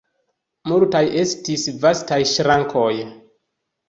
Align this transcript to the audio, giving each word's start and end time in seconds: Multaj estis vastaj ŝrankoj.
Multaj 0.69 1.01
estis 1.23 1.65
vastaj 1.83 2.17
ŝrankoj. 2.31 2.91